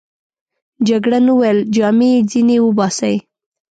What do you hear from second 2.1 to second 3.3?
يې ځینې وباسئ.